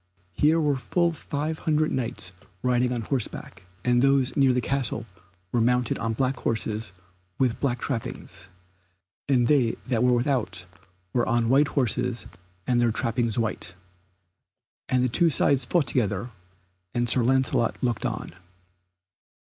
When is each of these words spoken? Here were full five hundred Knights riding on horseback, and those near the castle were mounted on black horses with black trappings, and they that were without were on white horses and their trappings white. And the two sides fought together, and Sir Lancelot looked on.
Here 0.33 0.59
were 0.59 0.77
full 0.77 1.11
five 1.11 1.59
hundred 1.59 1.91
Knights 1.91 2.31
riding 2.63 2.91
on 2.91 3.01
horseback, 3.03 3.65
and 3.85 4.01
those 4.01 4.35
near 4.35 4.51
the 4.51 4.59
castle 4.59 5.05
were 5.51 5.61
mounted 5.61 5.99
on 5.99 6.13
black 6.13 6.37
horses 6.37 6.91
with 7.37 7.59
black 7.59 7.79
trappings, 7.79 8.47
and 9.29 9.45
they 9.45 9.75
that 9.89 10.01
were 10.01 10.13
without 10.13 10.65
were 11.13 11.27
on 11.29 11.49
white 11.49 11.67
horses 11.67 12.25
and 12.65 12.81
their 12.81 12.91
trappings 12.91 13.37
white. 13.37 13.75
And 14.89 15.03
the 15.03 15.07
two 15.07 15.29
sides 15.29 15.65
fought 15.65 15.85
together, 15.85 16.31
and 16.95 17.07
Sir 17.07 17.21
Lancelot 17.23 17.77
looked 17.83 18.03
on. 18.07 18.33